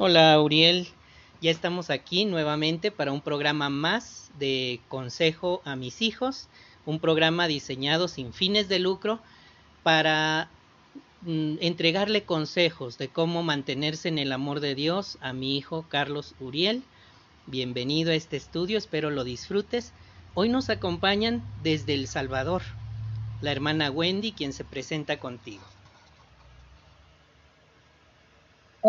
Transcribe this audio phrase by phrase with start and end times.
[0.00, 0.86] Hola Uriel,
[1.42, 6.46] ya estamos aquí nuevamente para un programa más de Consejo a mis hijos,
[6.86, 9.18] un programa diseñado sin fines de lucro
[9.82, 10.50] para
[11.22, 16.36] mm, entregarle consejos de cómo mantenerse en el amor de Dios a mi hijo Carlos
[16.38, 16.84] Uriel.
[17.46, 19.92] Bienvenido a este estudio, espero lo disfrutes.
[20.34, 22.62] Hoy nos acompañan desde El Salvador
[23.40, 25.64] la hermana Wendy, quien se presenta contigo.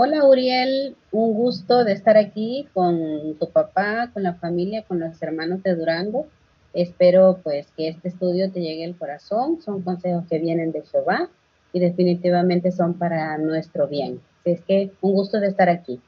[0.01, 5.21] Hola Uriel, un gusto de estar aquí con tu papá, con la familia, con los
[5.21, 6.25] hermanos de Durango.
[6.73, 9.61] Espero pues que este estudio te llegue al corazón.
[9.61, 11.29] Son consejos que vienen de Jehová
[11.73, 14.21] y definitivamente son para nuestro bien.
[14.45, 15.99] es que un gusto de estar aquí.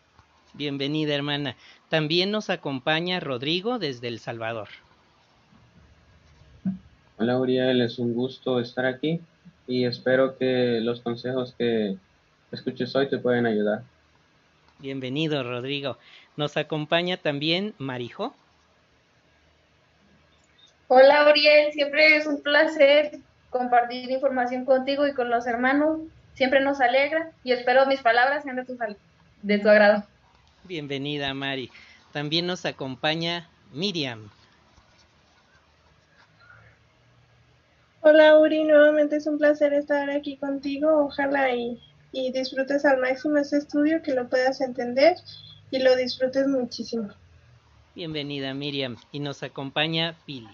[0.54, 1.58] Bienvenida hermana.
[1.90, 4.70] También nos acompaña Rodrigo desde El Salvador.
[7.18, 9.20] Hola Uriel, es un gusto estar aquí
[9.68, 11.98] y espero que los consejos que
[12.52, 13.84] escuches hoy te pueden ayudar.
[14.80, 15.98] Bienvenido, Rodrigo.
[16.36, 18.34] Nos acompaña también Marijo.
[20.88, 21.72] Hola, Uriel.
[21.72, 26.00] Siempre es un placer compartir información contigo y con los hermanos.
[26.34, 28.78] Siempre nos alegra y espero mis palabras sean de tu,
[29.42, 30.04] de tu agrado.
[30.64, 31.70] Bienvenida, Mari.
[32.12, 34.30] También nos acompaña Miriam.
[38.02, 41.06] Hola Uri, nuevamente es un placer estar aquí contigo.
[41.06, 41.80] Ojalá y
[42.12, 45.16] y disfrutes al máximo este estudio, que lo puedas entender
[45.70, 47.10] y lo disfrutes muchísimo.
[47.96, 50.50] Bienvenida Miriam y nos acompaña Pili.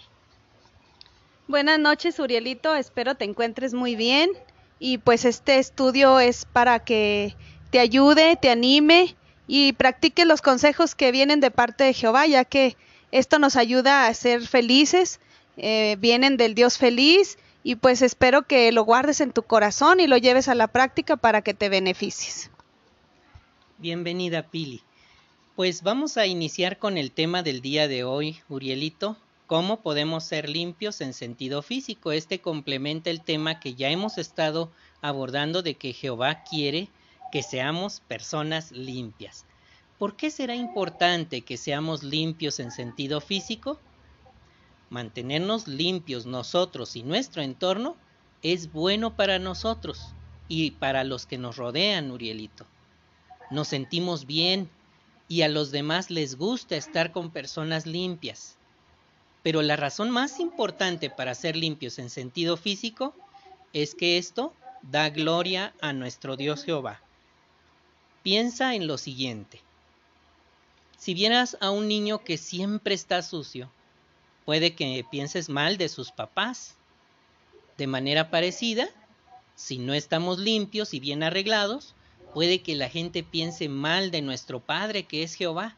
[1.48, 4.30] Buenas noches Urielito, espero te encuentres muy bien
[4.80, 7.36] y pues este estudio es para que
[7.72, 9.16] te ayude, te anime
[9.48, 12.76] y practique los consejos que vienen de parte de Jehová, ya que
[13.12, 15.20] esto nos ayuda a ser felices,
[15.56, 20.08] eh, vienen del Dios feliz y pues espero que lo guardes en tu corazón y
[20.08, 22.50] lo lleves a la práctica para que te beneficies.
[23.78, 24.82] Bienvenida Pili.
[25.56, 30.50] Pues vamos a iniciar con el tema del día de hoy, Urielito, cómo podemos ser
[30.50, 32.12] limpios en sentido físico.
[32.12, 34.72] Este complementa el tema que ya hemos estado
[35.02, 36.90] abordando de que Jehová quiere
[37.32, 39.46] que seamos personas limpias.
[39.98, 43.80] ¿Por qué será importante que seamos limpios en sentido físico?
[44.90, 47.96] Mantenernos limpios nosotros y nuestro entorno
[48.42, 50.14] es bueno para nosotros
[50.48, 52.66] y para los que nos rodean, Urielito.
[53.52, 54.70] Nos sentimos bien
[55.28, 58.56] y a los demás les gusta estar con personas limpias.
[59.44, 63.14] Pero la razón más importante para ser limpios en sentido físico
[63.74, 67.02] es que esto da gloria a nuestro Dios Jehová.
[68.24, 69.62] Piensa en lo siguiente.
[70.98, 73.70] Si vieras a un niño que siempre está sucio,
[74.48, 76.78] puede que pienses mal de sus papás.
[77.78, 78.88] De manera parecida,
[79.56, 81.96] si no estamos limpios y bien arreglados,
[82.34, 85.76] puede que la gente piense mal de nuestro Padre que es Jehová.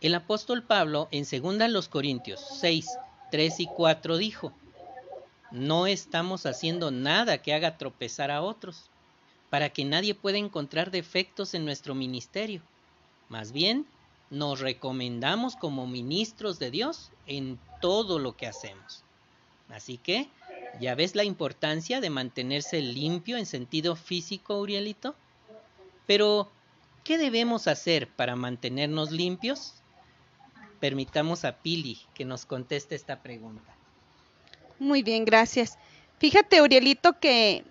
[0.00, 2.84] El apóstol Pablo en 2 Corintios 6,
[3.30, 4.52] 3 y 4 dijo,
[5.52, 8.90] no estamos haciendo nada que haga tropezar a otros,
[9.50, 12.60] para que nadie pueda encontrar defectos en nuestro ministerio.
[13.28, 13.86] Más bien,
[14.30, 19.04] nos recomendamos como ministros de Dios en todo lo que hacemos.
[19.68, 20.28] Así que,
[20.80, 25.14] ¿ya ves la importancia de mantenerse limpio en sentido físico, Urielito?
[26.06, 26.50] Pero,
[27.04, 29.74] ¿qué debemos hacer para mantenernos limpios?
[30.80, 33.74] Permitamos a Pili que nos conteste esta pregunta.
[34.78, 35.78] Muy bien, gracias.
[36.18, 37.64] Fíjate, Urielito, que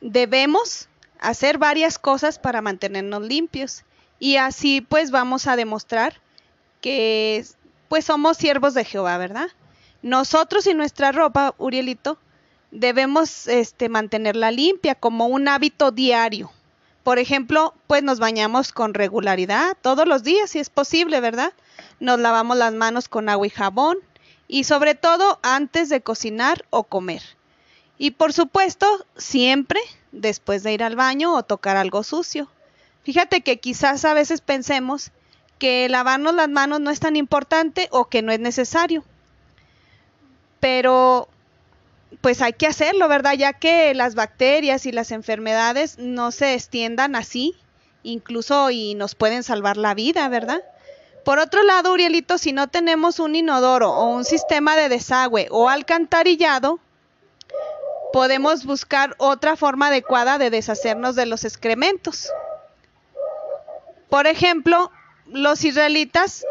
[0.00, 0.88] debemos
[1.20, 3.84] hacer varias cosas para mantenernos limpios
[4.18, 6.20] y así pues vamos a demostrar
[6.80, 7.44] que
[7.88, 9.48] pues somos siervos de Jehová, ¿verdad?
[10.02, 12.18] Nosotros y nuestra ropa, Urielito,
[12.70, 16.50] debemos este, mantenerla limpia como un hábito diario.
[17.02, 21.52] Por ejemplo, pues nos bañamos con regularidad todos los días, si es posible, ¿verdad?
[22.00, 23.98] Nos lavamos las manos con agua y jabón
[24.46, 27.22] y sobre todo antes de cocinar o comer.
[27.96, 28.86] Y por supuesto,
[29.16, 29.80] siempre
[30.12, 32.48] después de ir al baño o tocar algo sucio.
[33.08, 35.12] Fíjate que quizás a veces pensemos
[35.58, 39.02] que lavarnos las manos no es tan importante o que no es necesario.
[40.60, 41.26] Pero
[42.20, 43.32] pues hay que hacerlo, ¿verdad?
[43.32, 47.56] Ya que las bacterias y las enfermedades no se extiendan así,
[48.02, 50.60] incluso y nos pueden salvar la vida, ¿verdad?
[51.24, 55.70] Por otro lado, Urielito, si no tenemos un inodoro o un sistema de desagüe o
[55.70, 56.78] alcantarillado,
[58.12, 62.28] podemos buscar otra forma adecuada de deshacernos de los excrementos.
[64.08, 64.90] Por ejemplo,
[65.26, 66.44] los israelitas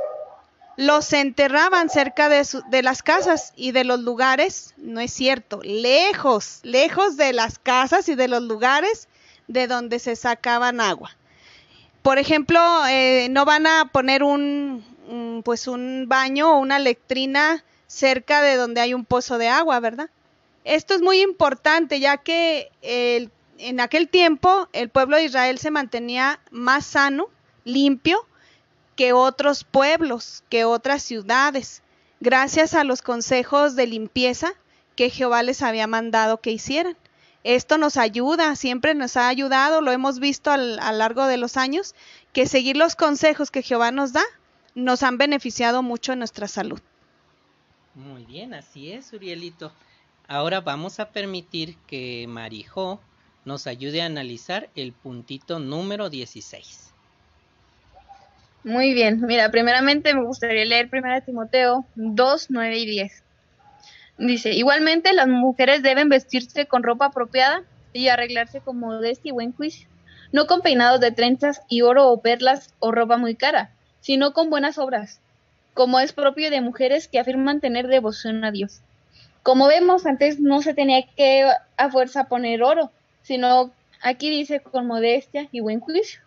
[0.78, 6.60] los enterraban cerca de, de, las casas y de los lugares, no es cierto, lejos,
[6.62, 9.08] lejos de las casas y de los lugares
[9.48, 11.12] de donde se sacaban agua.
[12.04, 14.84] por ejemplo, eh, no van a poner un,
[15.44, 20.10] pues un baño o una lectrina cerca de donde hay un pozo de agua, ¿verdad?
[20.64, 22.72] Esto es muy importante ya que
[23.58, 27.30] en aquel tiempo el pueblo de Israel se mantenía más sano,
[27.68, 28.26] limpio,
[28.96, 31.84] que otros pueblos, que otras ciudades,
[32.20, 34.54] gracias a los consejos de limpieza
[34.96, 36.98] que Jehová les había mandado que hicieran.
[37.44, 41.56] Esto nos ayuda, siempre nos ha ayudado, lo hemos visto a lo largo de los
[41.56, 41.96] años,
[42.34, 44.24] que seguir los consejos que Jehová nos da
[44.76, 46.80] nos han beneficiado mucho en nuestra salud.
[47.96, 49.72] Muy bien, así es, Urielito.
[50.28, 53.00] Ahora vamos a permitir que Marijó
[53.46, 56.94] nos ayude a analizar el puntito número 16.
[58.68, 63.24] Muy bien, mira, primeramente me gustaría leer 1 Timoteo 2, 9 y 10.
[64.18, 69.54] Dice, igualmente las mujeres deben vestirse con ropa apropiada y arreglarse con modestia y buen
[69.54, 69.88] juicio,
[70.34, 73.72] no con peinados de trenzas y oro o perlas o ropa muy cara,
[74.02, 75.22] sino con buenas obras,
[75.74, 78.82] como es propio de mujeres que afirman tener devoción a Dios.
[79.44, 82.92] Como vemos, antes no se tenía que a fuerza poner oro,
[83.22, 83.72] sino
[84.02, 86.20] aquí dice con modestia y buen juicio,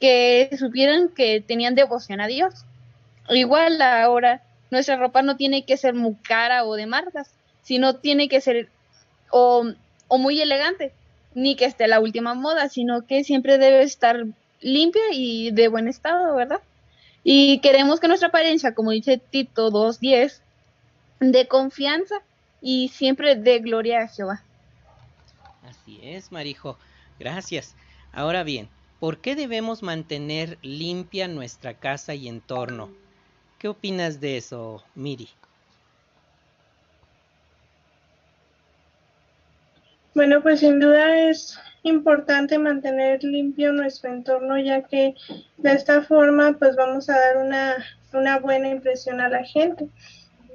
[0.00, 2.64] que supieran que tenían devoción a Dios.
[3.28, 7.30] Igual ahora nuestra ropa no tiene que ser muy cara o de marcas,
[7.62, 8.68] sino tiene que ser
[9.30, 9.64] o,
[10.10, 10.92] muy elegante,
[11.34, 14.24] ni que esté la última moda, sino que siempre debe estar
[14.60, 16.60] limpia y de buen estado, ¿verdad?
[17.24, 20.40] Y queremos que nuestra apariencia, como dice Tito 2.10,
[21.20, 22.16] de confianza
[22.60, 24.42] y siempre de gloria a Jehová.
[25.68, 26.78] Así es, Marijo.
[27.18, 27.74] Gracias.
[28.12, 28.68] Ahora bien,
[29.00, 32.90] ¿por qué debemos mantener limpia nuestra casa y entorno?
[33.58, 35.28] ¿Qué opinas de eso, Miri?
[40.14, 45.14] Bueno, pues sin duda es importante mantener limpio nuestro entorno ya que
[45.58, 47.76] de esta forma pues vamos a dar una,
[48.12, 49.88] una buena impresión a la gente.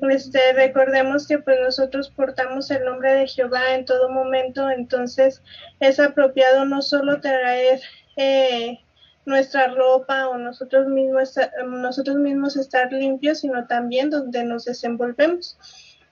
[0.10, 5.44] Este, recordemos que pues nosotros portamos el nombre de Jehová en todo momento, entonces
[5.80, 7.82] es apropiado no solo traer
[8.16, 8.80] eh,
[9.26, 11.36] nuestra ropa o nosotros mismos,
[11.66, 15.58] nosotros mismos estar limpios, sino también donde nos desenvolvemos.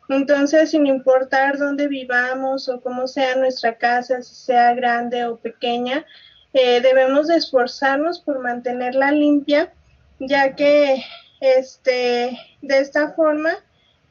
[0.10, 6.06] Entonces, sin importar dónde vivamos o cómo sea nuestra casa, si sea grande o pequeña,
[6.54, 9.72] eh, debemos de esforzarnos por mantenerla limpia,
[10.20, 11.04] ya que
[11.42, 13.52] este, de esta forma,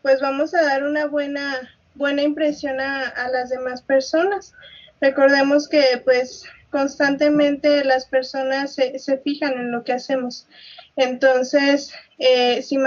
[0.02, 4.54] pues vamos a dar una buena, buena impresión a, a las demás personas.
[5.00, 10.46] Recordemos que pues constantemente las personas se, fijan en lo que hacemos.
[10.96, 12.78] Entonces, eh, si,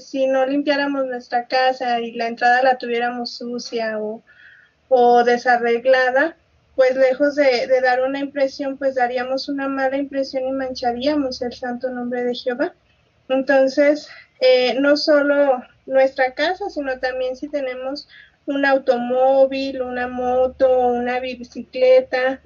[0.00, 4.22] si no limpiáramos nuestra casa y la entrada la tuviéramos sucia o,
[4.88, 6.36] o desarreglada,
[6.76, 11.90] pues lejos de, dar una impresión, pues daríamos una mala impresión y mancharíamos el santo
[11.90, 12.74] nombre de Jehová.
[13.28, 14.08] Entonces,
[14.40, 18.06] eh, no solo nuestra casa, sino también si tenemos
[18.44, 22.40] un automóvil, una moto, una bicicleta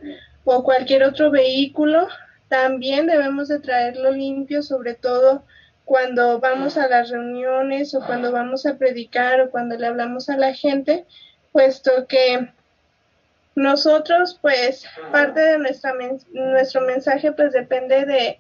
[0.45, 2.09] o cualquier otro vehículo,
[2.49, 5.45] también debemos de traerlo limpio, sobre todo
[5.85, 10.37] cuando vamos a las reuniones o cuando vamos a predicar o cuando le hablamos a
[10.37, 11.07] la gente,
[11.53, 12.53] puesto que
[13.63, 15.95] nosotros, pues, parte de nuestra
[16.33, 18.39] nuestro mensaje, pues, depende de,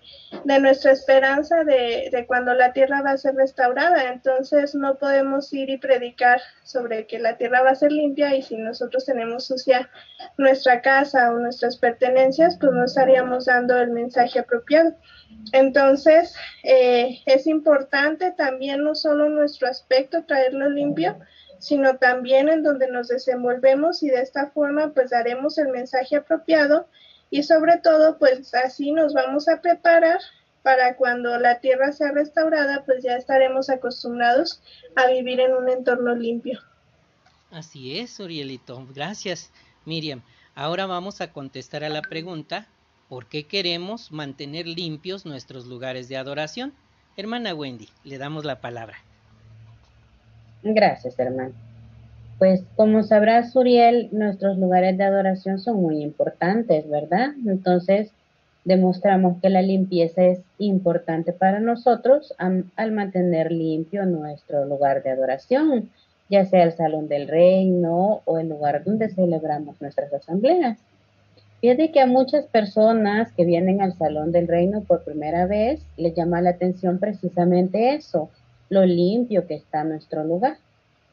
[0.60, 4.12] nuestra esperanza de, de, cuando la tierra va a ser restaurada.
[4.12, 8.42] Entonces, no podemos ir y predicar sobre que la tierra va a ser limpia y
[8.42, 9.90] si nosotros tenemos sucia
[10.38, 14.94] nuestra casa o nuestras pertenencias, pues no estaríamos dando el mensaje apropiado.
[15.52, 21.18] Entonces, eh, es importante también no solo nuestro aspecto, traerlo limpio,
[21.60, 26.88] sino también en donde nos desenvolvemos y de esta forma pues daremos el mensaje apropiado
[27.30, 30.18] y sobre todo pues así nos vamos a preparar
[30.62, 34.62] para cuando la tierra sea restaurada pues ya estaremos acostumbrados
[34.96, 36.60] a vivir en un entorno limpio.
[37.50, 38.86] Así es, Urielito.
[38.94, 39.52] Gracias,
[39.84, 40.22] Miriam.
[40.54, 42.68] Ahora vamos a contestar a la pregunta,
[43.08, 46.72] ¿por qué queremos mantener limpios nuestros lugares de adoración?
[47.16, 49.09] Hermana Wendy, le damos la palabra.
[50.62, 51.52] Gracias, hermano.
[52.38, 57.30] Pues como sabrás, Uriel, nuestros lugares de adoración son muy importantes, ¿verdad?
[57.46, 58.12] Entonces,
[58.64, 65.90] demostramos que la limpieza es importante para nosotros al mantener limpio nuestro lugar de adoración,
[66.28, 70.78] ya sea el salón del reino o el lugar donde celebramos nuestras asambleas.
[71.60, 76.14] Fíjate que a muchas personas que vienen al salón del reino por primera vez les
[76.14, 78.30] llama la atención precisamente eso,
[78.70, 80.56] lo limpio que está nuestro lugar.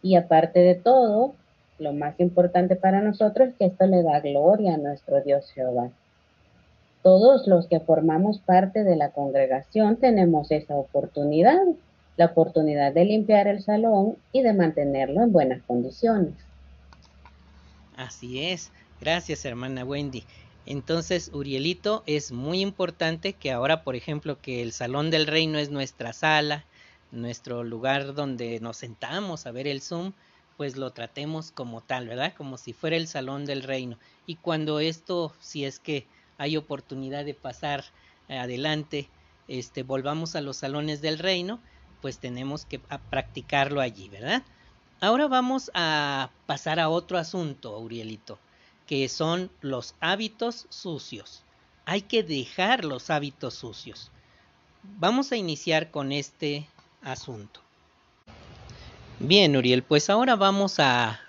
[0.02, 1.34] Y aparte de todo,
[1.80, 5.90] lo más importante para nosotros es que esto le da gloria a nuestro Dios Jehová.
[7.04, 11.62] todos los que formamos parte de la congregación tenemos esa oportunidad,
[12.18, 16.34] la oportunidad de limpiar el salón y de mantenerlo en buenas condiciones.
[17.96, 18.72] Así es.
[19.00, 20.24] Gracias, hermana Wendy.
[20.66, 25.70] Entonces, Urielito, es muy importante que ahora, por ejemplo, que el Salón del Reino es
[25.70, 26.66] nuestra sala,
[27.12, 30.14] nuestro lugar donde nos sentamos a ver el Zoom,
[30.58, 32.34] pues lo tratemos como tal, ¿verdad?
[32.36, 33.98] Como si fuera el Salón del Reino.
[34.26, 37.86] Y cuando esto, si es que hay oportunidad de pasar
[38.28, 39.10] adelante,
[39.48, 41.60] este, volvamos a los salones del reino,
[42.02, 44.44] pues tenemos que practicarlo allí, ¿verdad?
[45.00, 48.40] Ahora vamos a pasar a otro asunto, Urielito
[48.88, 51.44] que son los hábitos sucios.
[51.86, 54.12] Hay que dejar los hábitos sucios.
[54.82, 56.68] Vamos a iniciar con este
[57.02, 57.62] asunto.
[59.20, 61.20] Bien, Uriel, pues ahora vamos a,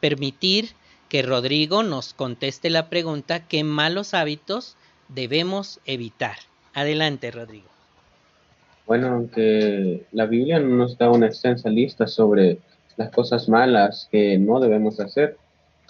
[0.00, 0.70] permitir
[1.08, 4.76] que Rodrigo nos conteste la pregunta qué malos hábitos
[5.08, 6.36] debemos evitar.
[6.72, 7.68] Adelante, Rodrigo.
[8.86, 12.58] Bueno, aunque la Biblia no nos da una extensa lista sobre
[12.96, 15.36] las cosas malas que no debemos hacer,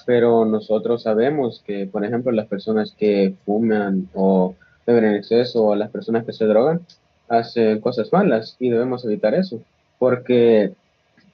[0.04, 5.74] pero nosotros sabemos que, por ejemplo, las personas que fuman o beben en exceso o
[5.76, 6.80] las personas que se drogan
[7.28, 9.60] hacen cosas malas y debemos evitar eso,
[9.98, 10.72] porque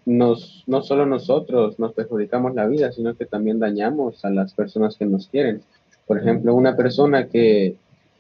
[0.04, 4.96] nos, no solo nosotros nos perjudicamos la vida, sino que también dañamos a las personas
[4.96, 5.62] que nos quieren.
[6.06, 7.76] Por ejemplo, una persona que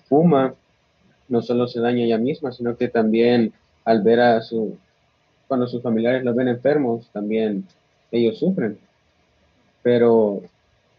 [0.08, 0.54] fuma
[1.28, 3.52] no solo se daña ella misma, sino que también
[3.84, 4.76] al ver a su,
[5.48, 7.64] cuando sus familiares los ven enfermos, también
[8.10, 8.78] ellos sufren.
[9.82, 10.42] Pero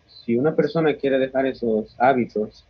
[0.08, 2.66] si una persona quiere dejar esos hábitos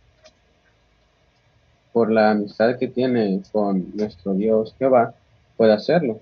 [1.94, 5.14] por la amistad que tiene con nuestro Dios Jehová,
[5.56, 6.20] puede hacerlo.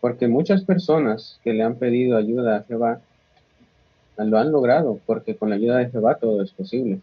[0.00, 3.00] Porque muchas personas que le han pedido ayuda a Jehová
[4.16, 7.00] lo han logrado, porque con la ayuda de Jehová todo es posible.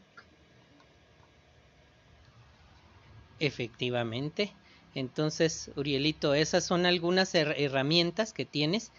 [3.40, 4.52] Efectivamente.
[4.94, 8.92] Entonces, Urielito, esas son algunas herramientas que tienes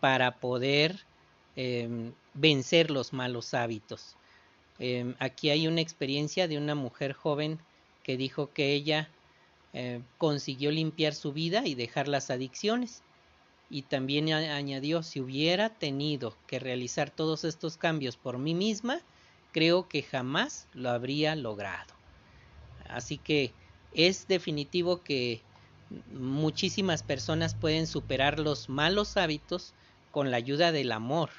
[0.00, 1.04] para poder
[1.56, 4.16] Em, vencer los malos hábitos.
[4.78, 7.58] Em, aquí hay una experiencia de una mujer joven
[8.10, 9.08] que dijo que ella
[9.72, 13.04] eh, consiguió limpiar su vida y dejar las adicciones.
[13.70, 19.00] Y también añadió, si hubiera tenido que realizar todos estos cambios por mí misma,
[19.52, 21.94] creo que jamás lo habría logrado.
[22.88, 23.52] Así que
[23.94, 25.40] es definitivo que
[26.12, 29.72] muchísimas personas pueden superar los malos hábitos
[30.10, 31.30] con la ayuda del amor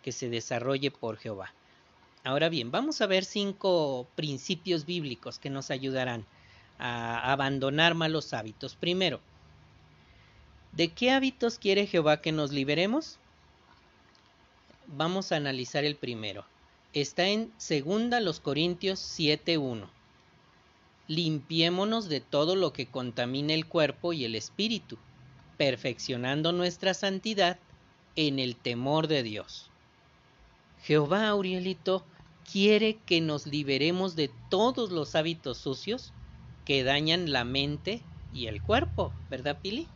[0.00, 1.52] que se desarrolle por Jehová.
[2.22, 6.26] Ahora bien, vamos a ver cinco principios bíblicos que nos ayudarán
[6.78, 8.74] a abandonar malos hábitos.
[8.74, 9.20] Primero,
[10.72, 13.18] ¿de qué hábitos quiere Jehová que nos liberemos?
[14.86, 16.44] Vamos a analizar el primero.
[16.92, 19.88] Está en 2 los Corintios 7:1.
[21.08, 24.98] Limpiémonos de todo lo que contamine el cuerpo y el espíritu,
[25.56, 27.58] perfeccionando nuestra santidad
[28.16, 29.69] en el temor de Dios.
[30.82, 32.04] Jehová, Aurielito,
[32.50, 36.12] quiere que nos liberemos de todos los hábitos sucios
[36.64, 39.88] que dañan la mente y el cuerpo, ¿verdad, Pili?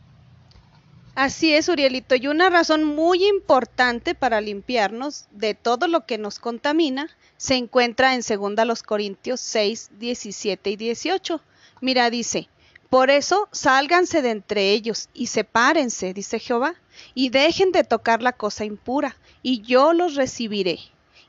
[1.15, 6.39] Así es, Urielito, y una razón muy importante para limpiarnos de todo lo que nos
[6.39, 11.41] contamina se encuentra en 2 Corintios 6, 17 y 18.
[11.79, 12.49] Mira, dice,
[12.89, 16.75] por eso sálganse de entre ellos y sepárense, dice Jehová,
[17.13, 19.15] y dejen de tocar la cosa impura,
[19.47, 20.79] y yo los recibiré.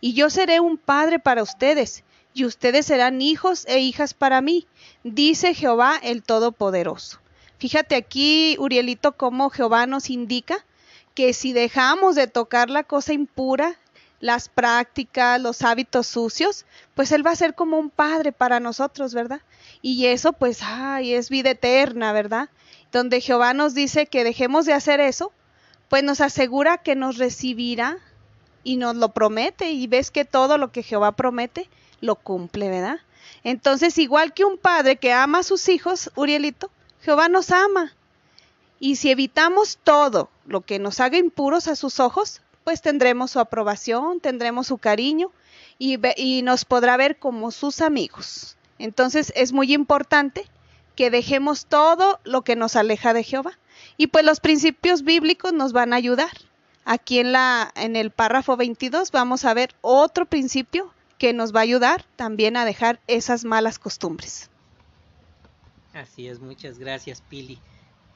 [0.00, 4.66] Y yo seré un padre para ustedes, y ustedes serán hijos e hijas para mí,
[5.04, 7.20] dice Jehová el Todopoderoso.
[7.58, 10.64] Fíjate aquí, Urielito, cómo Jehová nos indica
[11.14, 13.76] que si dejamos de tocar la cosa impura,
[14.20, 19.12] las prácticas, los hábitos sucios, pues Él va a ser como un padre para nosotros,
[19.12, 19.42] ¿verdad?
[19.82, 22.48] Y eso pues, ay, es vida eterna, ¿verdad?
[22.92, 25.32] Donde Jehová nos dice que dejemos de hacer eso,
[25.90, 27.98] pues nos asegura que nos recibirá
[28.66, 29.70] y nos lo promete.
[29.70, 31.70] Y ves que todo lo que Jehová promete,
[32.00, 32.98] lo cumple, ¿verdad?
[33.44, 36.68] Entonces, igual que un padre que ama a sus hijos, Urielito,
[37.00, 37.94] Jehová nos ama.
[38.80, 43.38] Y si evitamos todo lo que nos haga impuros a sus ojos, pues tendremos su
[43.38, 45.30] aprobación, tendremos su cariño
[45.78, 48.56] y, y nos podrá ver como sus amigos.
[48.80, 50.44] Entonces es muy importante
[50.96, 53.56] que dejemos todo lo que nos aleja de Jehová.
[53.96, 56.32] Y pues los principios bíblicos nos van a ayudar.
[56.88, 61.58] Aquí en, la, en el párrafo 22 vamos a ver otro principio que nos va
[61.58, 64.50] a ayudar también a dejar esas malas costumbres.
[65.92, 67.58] Así es, muchas gracias Pili.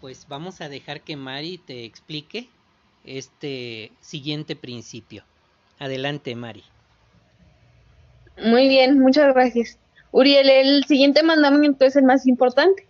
[0.01, 2.49] Pues vamos a dejar que Mari te explique
[3.05, 5.25] este siguiente principio.
[5.81, 6.63] Adelante Mari.
[8.41, 9.79] Muy bien, muchas gracias.
[10.13, 12.87] Uriel, el siguiente mandamiento es el más importante.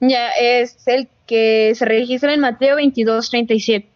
[0.00, 3.88] Ya es el que se registra en Mateo 22, 37,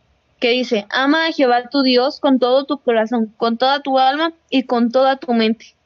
[0.42, 4.32] que dice, ama a Jehová tu Dios con todo tu corazón, con toda tu alma
[4.50, 5.76] y con toda tu mente.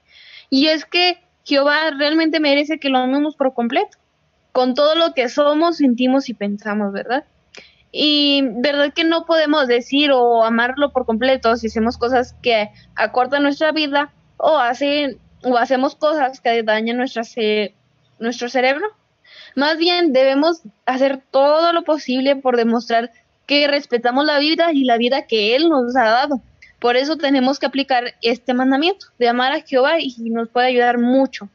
[0.48, 3.98] Y es que Jehová realmente merece que lo amemos por completo,
[4.52, 7.24] con todo lo que somos, sentimos y pensamos, ¿verdad?
[7.92, 13.42] Y verdad que no podemos decir o amarlo por completo si hacemos cosas que acortan
[13.42, 17.24] nuestra vida o hacen o hacemos cosas que dañan nuestra
[18.18, 18.86] nuestro cerebro.
[19.54, 23.10] Más bien debemos hacer todo lo posible por demostrar
[23.46, 26.40] que respetamos la vida y la vida que Él nos ha dado.
[26.78, 30.98] Por eso tenemos que aplicar este mandamiento de amar a Jehová y nos puede ayudar
[30.98, 31.48] mucho.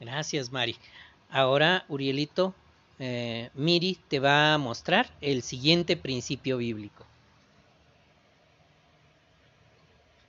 [0.00, 0.76] Gracias, Mari.
[1.30, 2.54] Ahora, Urielito,
[2.98, 7.04] eh, Miri te va a mostrar el siguiente principio bíblico.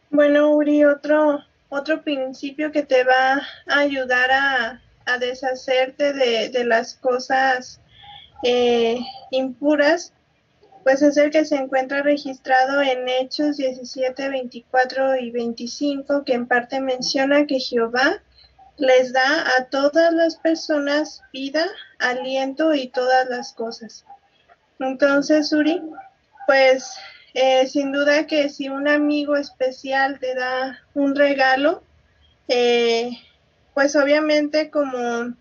[0.09, 4.81] Bueno, Uri, otro, otro principio que te va a ayudar a,
[5.19, 7.79] deshacerte de, las cosas
[8.43, 8.99] eh,
[9.31, 10.11] impuras,
[10.87, 16.47] pues es el que se encuentra registrado en Hechos 17, 24 y 25, que en
[16.47, 18.23] parte menciona que Jehová
[18.77, 21.65] les da a todas las personas vida,
[21.99, 24.05] aliento y todas las cosas.
[24.79, 25.81] Entonces, Uri,
[26.45, 26.95] pues
[27.33, 31.83] eh, sin duda que si un amigo especial te da un regalo,
[32.47, 33.11] eh,
[33.73, 35.35] pues obviamente como,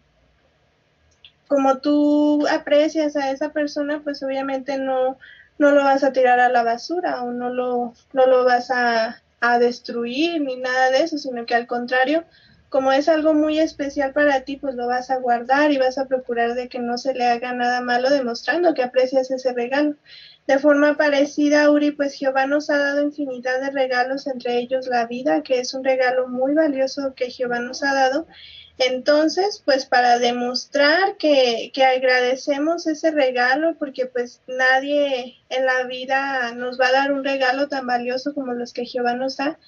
[1.47, 5.17] como tú aprecias a esa persona, pues obviamente no,
[5.59, 9.23] no lo vas a tirar a la basura o no lo, no lo vas a,
[9.41, 12.25] a destruir ni nada de eso, sino que al contrario,
[12.69, 16.07] como es algo muy especial para ti, pues lo vas a guardar y vas a
[16.07, 19.95] procurar de que no se le haga nada malo demostrando que aprecias ese regalo.
[20.47, 25.07] De forma parecida, Uri, pues Jehová nos ha dado infinidad de regalos, entre ellos la
[25.07, 28.27] vida, que es un regalo muy valioso que Jehová nos ha dado.
[28.79, 36.53] Entonces, pues para demostrar que, que agradecemos ese regalo, porque pues nadie en la vida
[36.53, 39.59] nos va a dar un regalo tan valioso como los que Jehová nos da,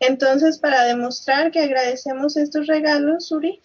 [0.00, 3.60] entonces, para demostrar que agradecemos estos regalos, Uri,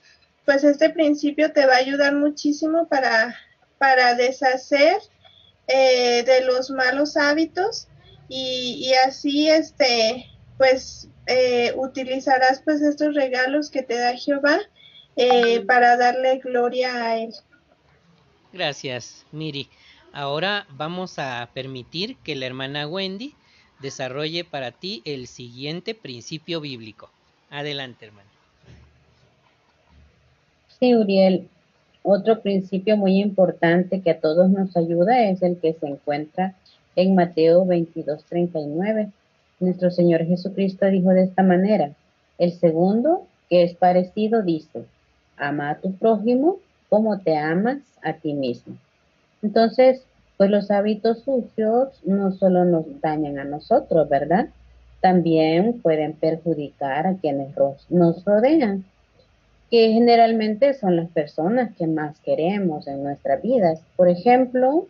[0.46, 3.36] pues este principio te va a ayudar muchísimo para,
[3.78, 4.98] para deshacer
[5.68, 7.88] eh, de los malos hábitos
[8.28, 10.26] y, así, este,
[10.58, 14.60] pues, eh, utilizarás pues estos regalos que te da Jehová
[15.15, 17.34] eh, para darle gloria a Él.
[18.52, 19.69] Gracias, Miri.
[20.12, 23.34] Ahora vamos a permitir que la hermana Wendy
[23.82, 27.10] desarrolle para ti el siguiente principio bíblico.
[27.49, 28.30] Adelante, hermano.
[30.80, 31.47] Sí, Uriel.
[32.04, 36.56] Otro principio muy importante que a todos nos ayuda es el que se encuentra
[36.95, 39.10] en Mateo 22, 39.
[39.60, 41.91] Nuestro Señor Jesucristo dijo de esta manera,
[42.38, 44.84] el segundo, que es parecido, dice,
[45.38, 48.76] ama a tu prójimo como te amas a ti mismo.
[49.41, 50.04] Entonces,
[50.38, 54.50] pues los hábitos sucios no solo nos dañan a nosotros, ¿verdad?
[55.02, 57.56] También pueden perjudicar a quienes
[57.89, 58.86] nos rodean,
[59.69, 63.82] que generalmente son las personas que más queremos en nuestras vidas.
[63.96, 64.88] Por ejemplo,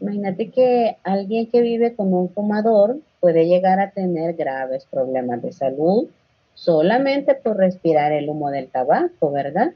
[0.00, 5.52] imagínate que alguien que vive como un fumador puede llegar a tener graves problemas de
[5.52, 6.08] salud
[6.54, 9.72] solamente por respirar el humo del tabaco, ¿verdad?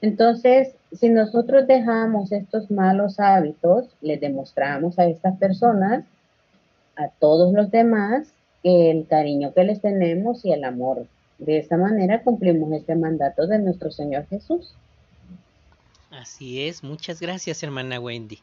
[0.00, 6.04] Entonces, si nosotros dejamos estos malos hábitos, le demostramos a estas personas,
[6.96, 8.28] a todos los demás,
[8.62, 11.06] que el cariño que les tenemos y el amor.
[11.38, 14.74] De esa manera cumplimos este mandato de nuestro Señor Jesús.
[16.10, 18.40] Así es, muchas gracias hermana Wendy.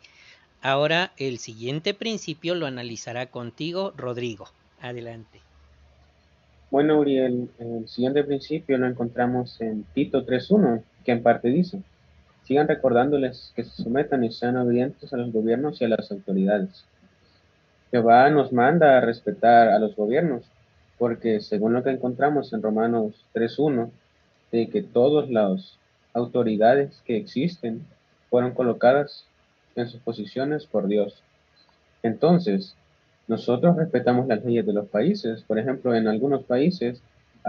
[0.62, 4.48] Ahora el siguiente principio lo analizará contigo Rodrigo.
[4.82, 5.47] Adelante.
[6.70, 11.82] Bueno, Uriel, el siguiente principio lo encontramos en Tito 3.1 que en parte dice,
[12.44, 16.86] sigan recordándoles que se sometan y sean obedientes a los gobiernos y a las autoridades.
[17.92, 20.44] Jehová nos manda a respetar a los gobiernos,
[20.98, 23.90] porque según lo que encontramos en Romanos 3.1,
[24.52, 25.78] de que todas las
[26.14, 27.86] autoridades que existen
[28.30, 29.26] fueron colocadas
[29.76, 31.22] en sus posiciones por Dios.
[32.04, 32.76] Entonces,
[33.28, 35.44] nosotros respetamos las leyes de los países.
[35.44, 37.02] Por ejemplo, en algunos países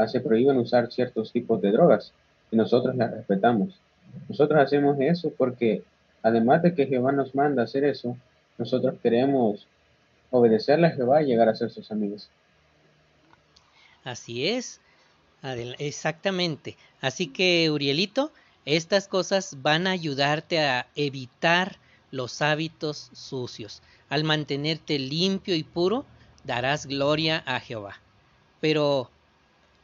[0.06, 2.12] se prohíben usar ciertos tipos de drogas
[2.50, 3.80] y nosotros la respetamos.
[4.28, 5.82] Nosotros hacemos eso porque
[6.22, 8.16] además de que Jehová nos manda hacer eso,
[8.56, 9.66] nosotros queremos
[10.30, 12.28] obedecerle a Jehová y llegar a ser sus amigos.
[14.04, 14.80] Así es,
[15.78, 16.76] exactamente.
[17.00, 18.32] Así que, Urielito,
[18.64, 21.76] estas cosas van a ayudarte a evitar
[22.10, 23.82] los hábitos sucios.
[24.08, 26.06] Al mantenerte limpio y puro,
[26.44, 28.00] darás gloria a Jehová.
[28.60, 29.10] Pero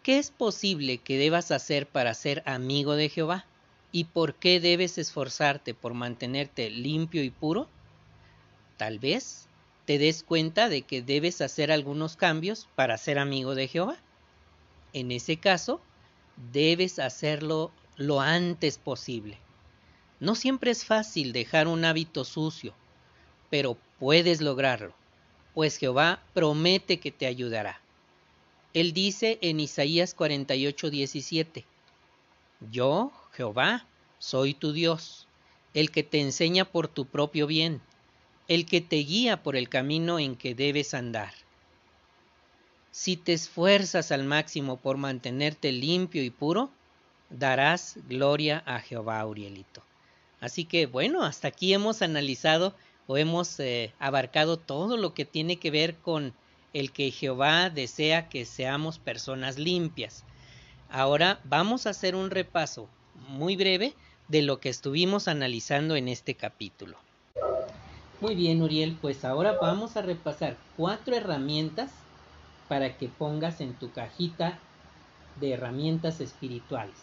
[0.05, 3.47] ¿Qué es posible que debas hacer para ser amigo de Jehová?
[3.91, 7.71] ¿Y por qué debes esforzarte por mantenerte limpio y puro?
[8.77, 9.49] Tal vez
[9.87, 13.97] te des cuenta de que debes hacer algunos cambios para ser amigo de Jehová.
[14.93, 15.81] En ese caso,
[16.53, 19.39] debes hacerlo lo antes posible.
[20.21, 22.75] No siempre es fácil dejar un hábito sucio,
[23.49, 24.95] pero puedes lograrlo,
[25.55, 27.81] pues Jehová promete que te ayudará.
[28.73, 31.65] Él dice en Isaías 48, 17,
[32.71, 33.87] Yo, Jehová,
[34.19, 35.29] soy tu Dios,
[35.75, 37.81] el que te enseña por tu propio bien,
[38.49, 41.33] el que te guía por el camino en que debes andar.
[42.91, 46.71] Si te esfuerzas al máximo por mantenerte limpio y puro,
[47.31, 49.83] darás gloria a Jehová, Urielito.
[50.41, 52.75] Así que bueno, hasta aquí hemos analizado
[53.07, 56.33] o hemos eh, abarcado todo lo que tiene que ver con
[56.73, 60.25] el que Jehová desea que seamos personas limpias.
[60.91, 62.89] Ahora vamos a hacer un repaso
[63.29, 63.95] muy breve
[64.29, 66.97] de lo que estuvimos analizando en este capítulo.
[68.21, 71.91] Muy bien, Uriel, pues ahora vamos a repasar cuatro herramientas
[72.69, 74.59] para que pongas en tu cajita
[75.41, 76.97] de herramientas espirituales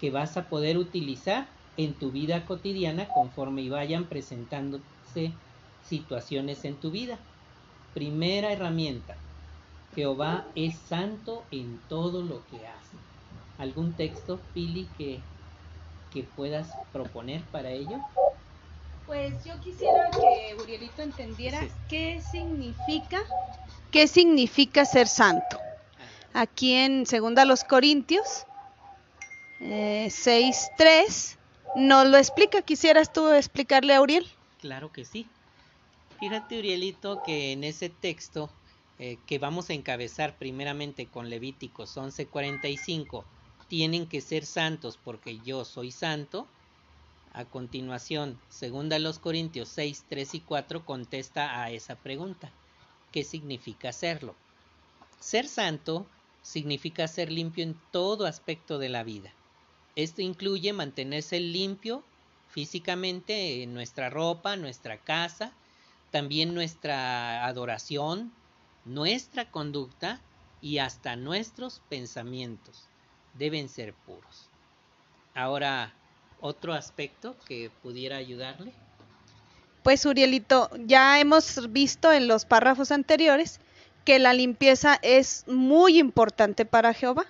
[0.00, 4.06] que vas a poder utilizar en tu vida cotidiana conforme vayan
[5.88, 7.18] situaciones en tu vida.
[7.94, 9.16] Primera herramienta.
[9.94, 12.96] Jehová es santo en todo lo que hace.
[13.58, 15.20] ¿Algún texto, Pili, que,
[16.12, 17.98] que puedas proponer para ello?
[19.06, 23.20] Pues yo quisiera que Urielito entendiera qué significa,
[23.90, 25.58] qué significa ser santo.
[26.32, 28.46] Aquí en Segunda los Corintios
[29.60, 31.36] eh, 6.3
[31.74, 32.62] nos lo explica.
[32.62, 34.26] ¿Quisieras tú explicarle a Uriel?
[34.60, 35.26] Claro que sí.
[36.18, 38.50] Fíjate, Urielito, que en ese texto
[38.98, 43.24] eh, que vamos a encabezar primeramente con Levíticos 11:45,
[43.68, 46.48] tienen que ser santos porque yo soy santo.
[47.32, 52.52] A continuación, segunda los Corintios 6, 3 y 4 contesta a esa pregunta.
[53.12, 54.36] ¿Qué significa serlo?
[55.20, 56.10] Ser santo
[56.42, 59.38] significa ser limpio en todo aspecto de la vida.
[59.94, 62.09] Esto incluye mantenerse limpio
[62.50, 65.52] físicamente en nuestra ropa, nuestra casa,
[66.10, 68.32] también nuestra adoración,
[68.84, 70.20] nuestra conducta
[70.60, 72.88] y hasta nuestros pensamientos
[73.34, 74.48] deben ser puros.
[75.34, 75.94] Ahora,
[76.40, 78.72] otro aspecto que pudiera ayudarle.
[79.82, 83.60] Pues Urielito, ya hemos visto en los párrafos anteriores
[84.04, 87.26] que la limpieza es muy importante para Jehová.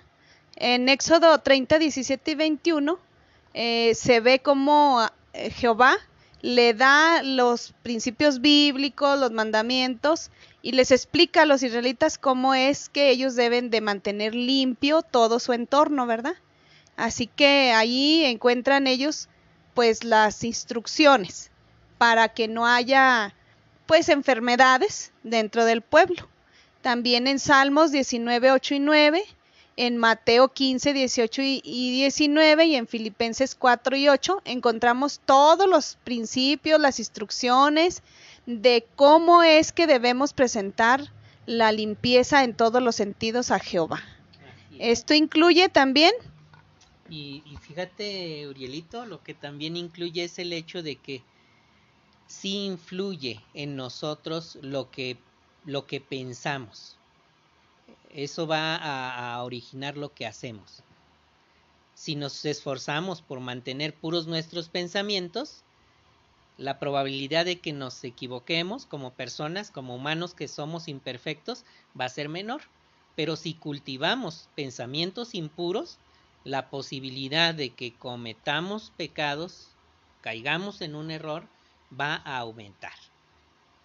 [0.55, 3.10] En Éxodo 30, 17 y 21
[3.53, 5.01] eh, se ve como
[5.33, 5.97] eh, Jehová
[6.41, 12.89] le da los principios bíblicos, los mandamientos y les explica a los israelitas cómo es
[12.89, 16.35] que ellos deben de mantener limpio todo su entorno, ¿verdad?
[16.97, 19.29] Así que ahí encuentran ellos
[19.73, 21.51] pues las instrucciones
[21.97, 23.35] para que no haya
[23.85, 26.27] pues enfermedades dentro del pueblo.
[26.81, 29.23] También en Salmos 19, 8 y 9
[29.77, 35.97] en Mateo 15, 18 y 19 y en Filipenses 4 y 8 encontramos todos los
[36.03, 38.03] principios, las instrucciones
[38.45, 41.11] de cómo es que debemos presentar
[41.45, 44.01] la limpieza en todos los sentidos a Jehová.
[44.79, 46.11] Esto incluye también...
[47.09, 51.23] Y, y, fíjate, Urielito, lo que también incluye es el hecho de que
[52.25, 55.17] sí influye en nosotros lo que,
[55.65, 56.97] lo que pensamos
[58.13, 60.83] eso va a, originar lo que hacemos.
[61.93, 65.63] Si nos esforzamos por mantener puros nuestros pensamientos,
[66.57, 71.63] la probabilidad de que nos equivoquemos como personas, como humanos que somos imperfectos,
[71.99, 72.61] va a ser menor.
[73.15, 75.97] Pero si cultivamos pensamientos impuros,
[76.43, 79.69] la posibilidad de que cometamos pecados,
[80.21, 81.47] caigamos en un error,
[81.99, 82.93] va a aumentar.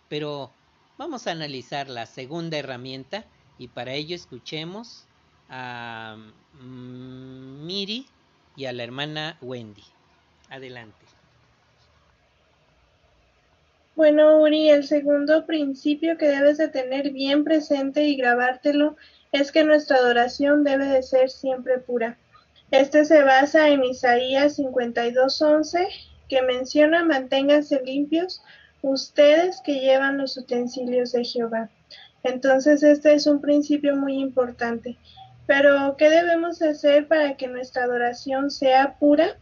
[0.09, 0.51] Pero
[0.97, 3.27] vamos a analizar la segunda herramienta
[3.59, 5.05] y para ello escuchemos
[5.49, 6.17] a
[6.61, 8.07] mm, Miri
[8.57, 9.85] y a la hermana Wendy.
[10.51, 11.07] Adelante.
[13.97, 18.97] Bueno, Uri, el segundo principio que debes de tener bien presente y grabártelo
[19.33, 22.19] es que nuestra adoración debe de ser siempre pura.
[22.71, 25.89] Este se basa en Isaías 52:11,
[26.29, 28.43] que menciona manténganse limpios
[28.83, 31.71] ustedes que llevan los utensilios de Jehová.
[32.27, 34.97] Entonces, este es un principio muy importante.
[35.47, 39.37] Pero, ¿qué debemos hacer para que nuestra adoración sea pura?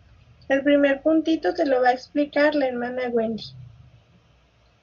[0.49, 3.45] El primer puntito te lo va a explicar la hermana Wendy.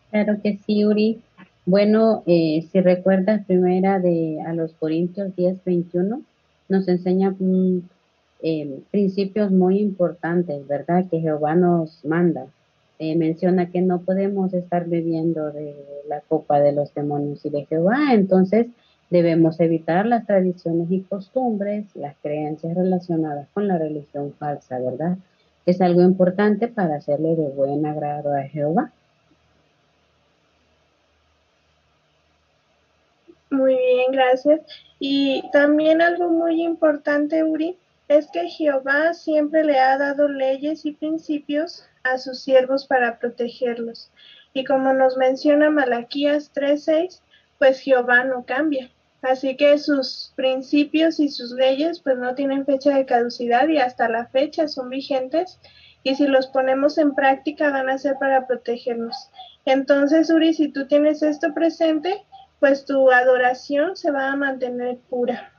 [0.10, 1.22] Claro que sí, Uri.
[1.66, 6.22] Bueno, eh, si recuerdas primera de a los Corintios 10, 21,
[6.70, 7.36] nos enseña
[8.42, 11.06] eh, principios muy importantes, ¿verdad?
[11.10, 12.48] Que Jehová nos manda.
[13.04, 15.74] Eh, menciona que no podemos estar bebiendo de
[16.08, 18.68] la copa de los demonios y de Jehová, entonces
[19.10, 25.18] debemos evitar las tradiciones y costumbres, las creencias relacionadas con la religión falsa, ¿verdad?
[25.66, 28.92] Es algo importante para hacerle de buen agrado a Jehová.
[33.50, 34.62] Muy bien, gracias.
[35.00, 40.92] Y también algo muy importante, Uri, es que Jehová siempre le ha dado leyes y
[40.92, 44.12] principios a sus siervos para protegerlos.
[44.54, 47.22] Y como nos menciona Malaquías 3:6,
[47.58, 48.90] pues Jehová no cambia.
[49.22, 54.10] Así que sus principios y sus leyes pues no tienen fecha de caducidad y hasta
[54.10, 55.60] la fecha son vigentes
[56.04, 59.30] y si los ponemos en práctica van a ser para protegernos.
[59.66, 62.26] Entonces, Uri, si tú tienes esto presente,
[62.60, 65.52] pues tu adoración se va a mantener pura.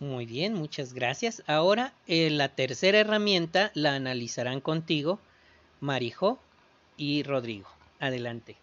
[0.00, 1.42] Muy bien, muchas gracias.
[1.46, 5.18] Ahora eh, la tercera herramienta la analizarán contigo
[5.80, 6.38] Marijo
[6.96, 7.68] y Rodrigo.
[8.00, 8.56] Adelante.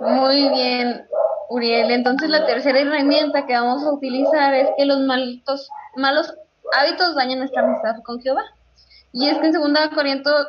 [0.00, 1.06] Muy bien,
[1.48, 1.90] Uriel.
[1.90, 6.34] Entonces la tercera herramienta que vamos a utilizar es que los malitos, malos
[6.72, 8.44] hábitos dañan nuestra amistad con Jehová.
[9.12, 10.48] Y es que en 2 Corintios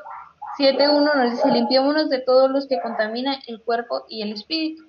[0.59, 4.83] 7.1 nos dice, limpiémonos de todos los que contaminan el cuerpo y el espíritu.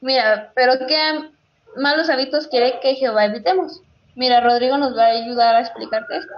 [0.00, 1.30] Mira, pero ¿qué
[1.78, 3.82] malos hábitos quiere que Jehová evitemos?
[4.14, 6.32] Mira, Rodrigo nos va a ayudar a explicarte esto.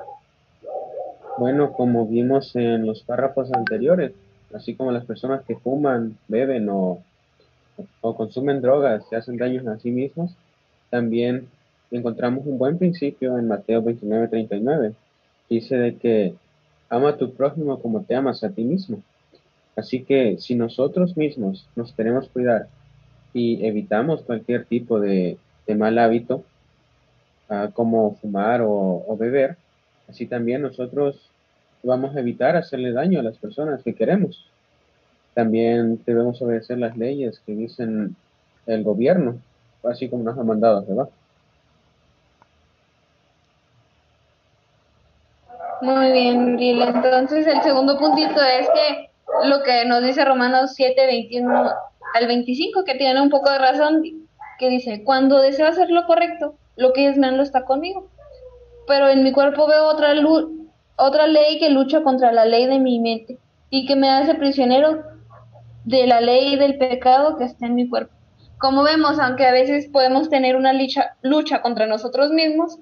[1.38, 4.12] Bueno, como vimos en los párrafos anteriores,
[4.54, 7.02] así como las personas que fuman, beben o,
[8.02, 10.32] o consumen drogas y hacen daños a sí mismos,
[10.90, 11.48] también
[11.90, 14.94] encontramos un buen principio en Mateo 29:39.
[15.48, 16.34] Dice de que
[16.88, 19.02] ama a tu prójimo como te amas a ti mismo.
[19.76, 22.68] Así que si nosotros mismos nos queremos cuidar
[23.32, 25.38] y evitamos cualquier tipo de,
[25.76, 26.42] mal hábito,
[27.74, 29.56] como fumar o, beber,
[30.08, 31.30] así también nosotros
[31.82, 34.46] vamos a evitar hacerle daño a las personas que queremos.
[35.34, 38.16] También debemos obedecer las leyes que dicen
[38.66, 39.38] el gobierno,
[39.84, 41.08] así como nos ha mandado, ¿verdad?
[45.82, 46.82] Muy bien, Gil.
[46.82, 49.10] Entonces, el segundo puntito es que
[49.48, 51.70] lo que nos dice Romanos 7, 21
[52.14, 54.02] al 25, que tiene un poco de razón,
[54.58, 58.08] que dice, cuando deseo hacer lo correcto, lo que es malo está conmigo.
[58.86, 60.14] Pero en mi cuerpo veo otra,
[60.96, 63.38] otra ley que lucha contra la ley de mi mente
[63.70, 65.02] y que me hace prisionero
[65.84, 68.12] de la ley del pecado que está en mi cuerpo.
[68.58, 72.78] Como vemos, aunque a veces podemos tener una lucha, lucha contra nosotros mismos,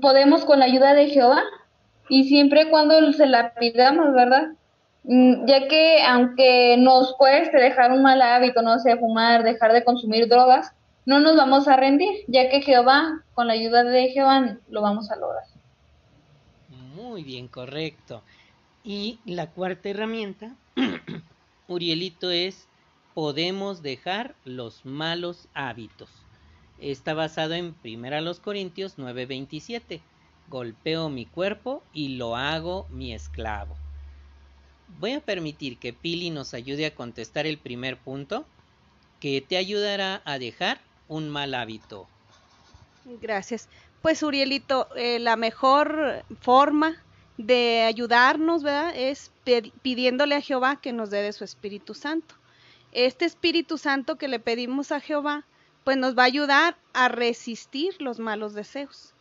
[0.00, 1.42] podemos con la ayuda de Jehová
[2.08, 4.50] y siempre cuando se la pidamos, ¿verdad?
[5.06, 9.84] Mm, ya que aunque nos cueste dejar un mal hábito, no sé, fumar, dejar de
[9.84, 10.72] consumir drogas,
[11.04, 15.10] no nos vamos a rendir, ya que Jehová, con la ayuda de Jehová, lo vamos
[15.12, 15.44] a lograr.
[16.68, 18.22] Muy bien, correcto.
[18.82, 20.56] Y la cuarta herramienta,
[21.68, 22.68] Urielito, es
[23.14, 26.10] podemos dejar los malos hábitos.
[26.80, 30.00] Está basado en 1 Corintios 9:27
[30.48, 33.76] golpeo mi cuerpo y lo hago mi esclavo.
[34.98, 38.46] Voy a permitir que Pili nos ayude a contestar el primer punto,
[39.20, 42.06] que te ayudará a dejar un mal hábito.
[43.20, 43.68] Gracias.
[44.02, 47.02] Pues Urielito, eh, la mejor forma
[47.38, 48.94] de ayudarnos, ¿verdad?
[48.96, 49.30] Es
[49.82, 52.34] pidiéndole a Jehová que nos dé de su Espíritu Santo.
[52.92, 55.44] Este Espíritu Santo que le pedimos a Jehová,
[55.84, 59.12] pues nos va a ayudar a resistir los malos deseos.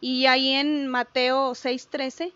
[0.00, 2.32] Y ahí en Mateo 6:13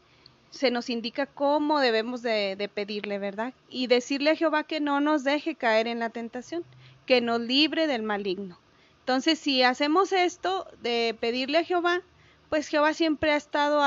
[0.51, 3.53] se nos indica cómo debemos de, pedirle, ¿verdad?
[3.69, 6.65] Y decirle a Jehová que no nos deje caer en la tentación,
[7.07, 8.59] que nos libre del maligno.
[9.01, 12.03] Entonces, si hacemos esto de pedirle a Jehová,
[12.49, 13.83] pues Jehová siempre ha estado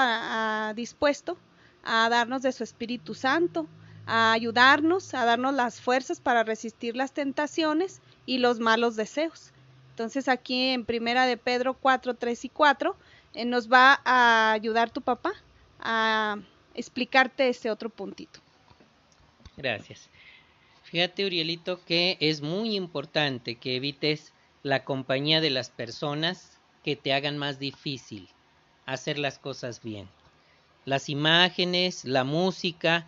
[0.74, 1.38] dispuesto
[1.84, 3.68] a darnos de su Espíritu Santo,
[4.06, 9.52] a ayudarnos, a darnos las fuerzas para resistir las tentaciones y los malos deseos.
[9.92, 12.96] Entonces aquí en Primera de Pedro 4, 3 y 4
[13.34, 15.32] eh, nos va a ayudar tu papá
[15.80, 16.38] a
[16.76, 18.40] explicarte ese otro puntito.
[19.58, 20.10] Gracias.
[20.84, 27.14] Fíjate, Urielito, que es muy importante que evites la compañía de las personas que te
[27.14, 28.28] hagan más difícil
[28.86, 30.08] hacer las cosas bien.
[30.86, 33.08] Las imágenes, la música,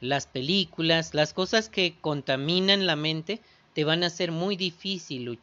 [0.00, 3.40] las películas, las cosas que contaminan la mente,
[3.74, 5.38] te van a hacer muy difícil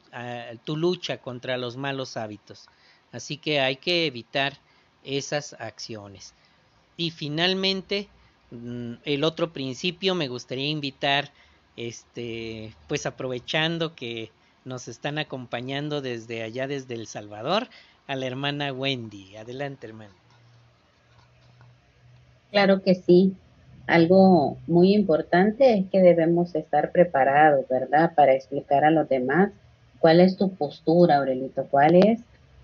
[0.66, 2.68] tu lucha contra los malos hábitos.
[3.12, 4.60] Así que hay que evitar
[5.04, 6.34] esas acciones.
[7.00, 8.10] Y finalmente,
[8.52, 11.32] mm, el otro principio me gustaría invitar,
[11.78, 14.32] este, pues aprovechando que
[14.66, 17.70] nos están acompañando desde allá, desde El Salvador,
[18.06, 19.38] a la hermana Wendy.
[19.38, 20.12] Adelante, hermana.
[22.52, 23.34] Claro que sí.
[23.88, 28.14] Algo muy importante es que debemos estar preparados, ¿verdad?
[28.14, 29.52] Para explicar a los demás
[30.00, 32.20] cuál es tu postura, Aurelito, cuál es,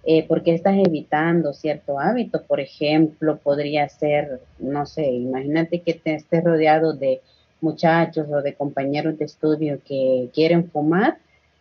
[0.05, 2.43] eh, por qué estás evitando cierto hábito.
[2.43, 7.21] Por ejemplo, podría ser, no sé, imagínate que te estés rodeado de
[7.61, 11.17] muchachos o de compañeros de estudio que quieren fumar,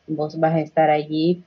[0.07, 1.43] vos vas a estar allí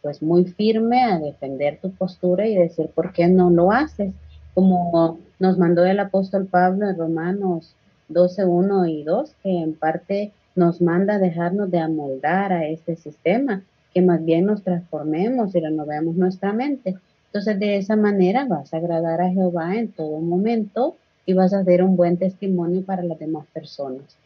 [0.00, 4.12] pues muy firme a defender tu postura y decir por qué no lo haces,
[4.54, 7.74] como nos mandó el apóstol Pablo en Romanos
[8.08, 13.62] 12, 1 y 2, que en parte nos manda dejarnos de amoldar a este sistema,
[13.98, 16.96] que más bien nos transformemos y renovemos nuestra mente.
[17.26, 21.64] Entonces de esa manera vas a agradar a Jehová en todo momento y vas a
[21.64, 24.16] ser un buen testimonio para las demás personas.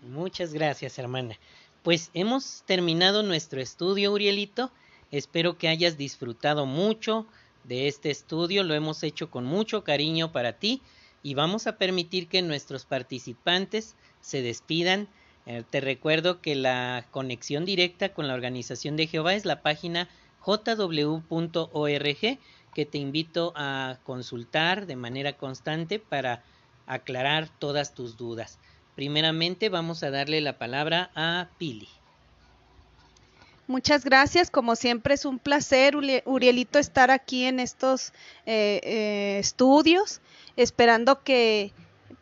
[0.00, 1.34] Muchas gracias, hermana.
[1.82, 4.70] Pues hemos terminado nuestro estudio, Urielito.
[5.10, 7.26] Espero que hayas disfrutado mucho
[7.64, 8.64] de este estudio.
[8.64, 10.80] Lo hemos hecho con mucho cariño para ti
[11.22, 15.06] y vamos a permitir que nuestros participantes se despidan.
[15.46, 20.08] Eh, te recuerdo que la conexión directa con la organización de Jehová es la página
[20.40, 21.18] jw.org
[22.74, 26.42] que te invito a consultar de manera constante para
[26.86, 28.58] aclarar todas tus dudas.
[28.94, 31.88] Primeramente vamos a darle la palabra a Pili.
[33.68, 38.12] Muchas gracias, como siempre es un placer, Urielito, estar aquí en estos
[38.46, 40.20] eh, eh, estudios,
[40.56, 41.72] esperando que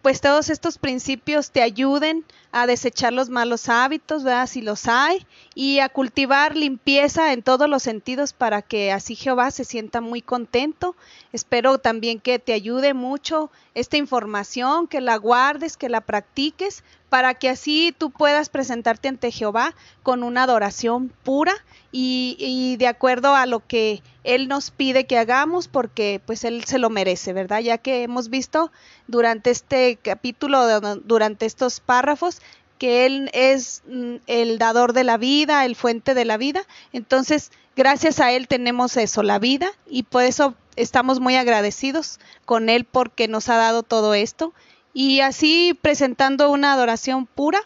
[0.04, 4.46] pues todos estos principios te ayuden a desechar los malos hábitos, ¿verdad?
[4.46, 9.50] Si los hay, y a cultivar limpieza en todos los sentidos para que así Jehová
[9.50, 10.94] se sienta muy contento.
[11.32, 17.34] Espero también que te ayude mucho esta información, que la guardes, que la practiques, para
[17.34, 21.54] que así tú puedas presentarte ante Jehová con una adoración pura
[21.92, 26.64] y, y de acuerdo a lo que Él nos pide que hagamos, porque pues Él
[26.64, 27.60] se lo merece, ¿verdad?
[27.60, 28.72] Ya que hemos visto
[29.06, 32.42] durante este capítulo, durante estos párrafos,
[32.78, 36.62] que Él es mm, el dador de la vida, el fuente de la vida.
[36.92, 42.68] Entonces, gracias a Él tenemos eso, la vida, y por eso estamos muy agradecidos con
[42.68, 44.52] Él porque nos ha dado todo esto.
[44.94, 47.58] Y así presentando una adoración pura,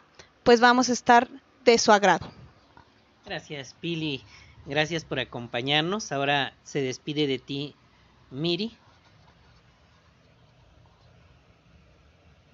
[0.42, 1.28] pues vamos a estar
[1.64, 2.26] de su agrado.
[3.26, 4.24] Gracias, Pili.
[4.64, 6.10] Gracias por acompañarnos.
[6.10, 7.74] Ahora se despide de ti,
[8.30, 8.74] Miri.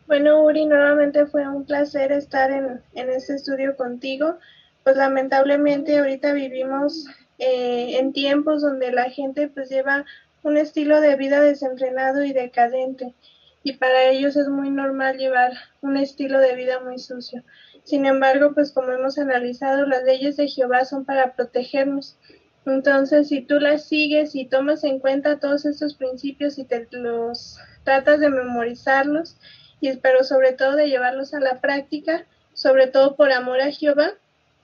[0.08, 4.38] Bueno, Uri, nuevamente fue un placer estar en, en este estudio contigo.
[4.82, 7.06] Pues lamentablemente ahorita vivimos
[7.38, 10.04] eh, en tiempos donde la gente pues lleva
[10.42, 13.14] un estilo de vida desenfrenado y decadente
[13.64, 17.42] y para ellos es muy normal llevar un estilo de vida muy sucio.
[17.82, 22.18] Sin embargo, pues como hemos analizado, las leyes de Jehová son para protegernos.
[22.66, 27.58] Entonces, si tú las sigues y tomas en cuenta todos estos principios y te los
[27.84, 29.38] tratas de memorizarlos,
[29.80, 34.12] y espero sobre todo de llevarlos a la práctica, sobre todo por amor a Jehová,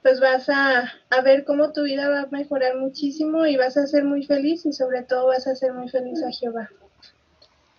[0.02, 0.92] pues vas a,
[1.24, 4.72] ver cómo tu vida va a mejorar muchísimo y vas a ser muy feliz y
[4.72, 6.70] sobre todo vas a ser muy feliz a Jehová.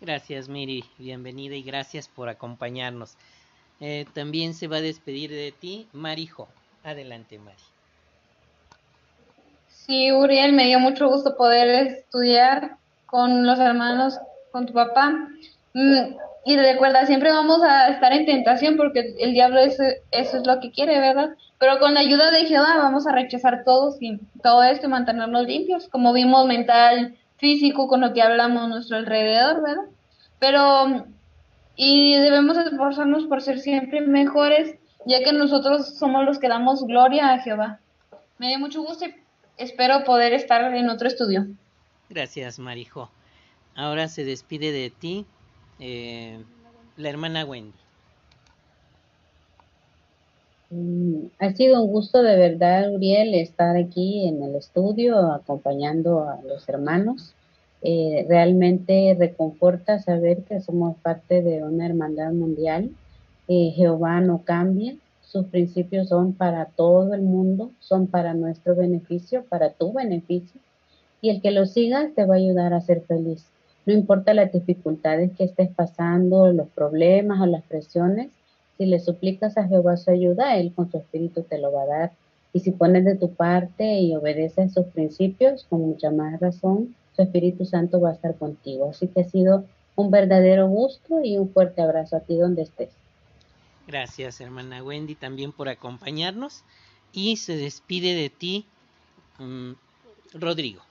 [0.02, 3.18] Gracias Miri, bienvenida y gracias por acompañarnos.
[3.80, 6.48] Eh, también se va a despedir de ti Marijo.
[6.84, 7.58] Adelante Mari.
[9.68, 14.18] Sí, Uriel, me dio mucho gusto poder estudiar con los hermanos,
[14.52, 15.12] con tu papá.
[15.76, 20.48] Mm, y recuerda, siempre vamos a estar en tentación porque el diablo eso, eso es
[20.48, 21.36] lo que quiere, ¿verdad?
[21.60, 23.96] Pero con la ayuda de Jehová vamos a rechazar todo,
[24.42, 28.98] todo esto y mantenernos limpios, como vimos mental, físico, con lo que hablamos a nuestro
[28.98, 29.84] alrededor, ¿verdad?
[30.40, 31.08] Pero,
[31.76, 34.76] y debemos esforzarnos por ser siempre mejores,
[35.06, 37.80] ya que nosotros somos los que damos gloria a Jehová.
[38.38, 39.16] Me dio mucho gusto y
[39.58, 41.48] espero poder estar en otro estudio.
[42.10, 43.10] Gracias, Marijo.
[43.76, 45.26] Ahora se despide de ti
[45.80, 46.44] eh,
[46.98, 47.81] la hermana Wendy.
[50.72, 56.42] Mm, ha sido un gusto de verdad, Uriel, estar aquí en el estudio acompañando a
[56.44, 57.34] los hermanos.
[57.82, 62.90] Eh, realmente reconforta saber que somos parte de una hermandad mundial.
[63.50, 69.44] Eh, Jehová no cambia, sus principios son para todo el mundo, son para nuestro beneficio,
[69.50, 70.62] para tu beneficio.
[71.22, 73.46] Y el que lo siga te va a ayudar a ser feliz.
[73.86, 78.30] No importa las dificultades que estés pasando, los problemas o las presiones,
[78.78, 81.88] si le suplicas a Jehová su ayuda, Él con su espíritu te lo va a
[81.88, 82.12] dar.
[82.54, 87.22] Y si pones de tu parte y obedeces sus principios, con mucha más razón, su
[87.22, 88.90] Espíritu Santo va a estar contigo.
[88.90, 89.66] Así que ha sido
[89.96, 92.90] un verdadero gusto y un fuerte abrazo a ti donde estés.
[93.88, 96.64] Gracias, hermana Wendy, también por acompañarnos.
[97.14, 98.66] y se despide de ti
[99.38, 99.72] mm,
[100.34, 100.82] Rodrigo.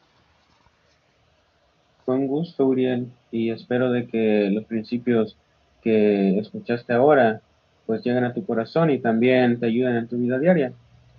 [2.04, 5.38] Con gusto, Uriel, y espero de que los principios
[5.82, 7.40] que escuchaste ahora
[7.90, 10.72] pues lleguen a tu corazón y también te ayuden en tu vida diaria,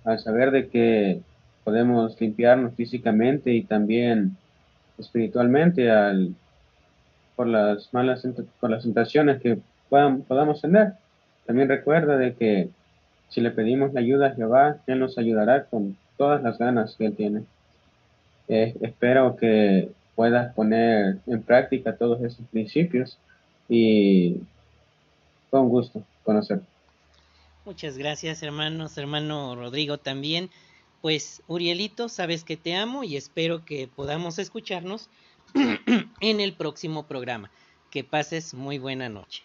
[0.04, 1.20] al saber de que
[1.64, 4.38] podemos limpiarnos físicamente y también
[4.96, 6.34] espiritualmente al,
[7.36, 8.26] por las malas
[8.58, 9.58] por las tentaciones que
[9.90, 10.94] podamos tener.
[11.44, 12.70] También recuerda de que
[13.28, 17.04] si le pedimos la ayuda a Jehová, Él nos ayudará con todas las ganas que
[17.04, 17.42] Él tiene.
[18.48, 23.18] Eh, espero que puedas poner en práctica todos esos principios
[23.68, 24.38] y
[25.50, 26.62] con gusto conocer.
[27.64, 30.50] Muchas gracias hermanos, hermano Rodrigo también.
[31.00, 35.10] Pues Urielito, sabes que te amo y espero que podamos escucharnos
[36.20, 37.50] en el próximo programa.
[37.90, 39.42] Que pases muy buena noche.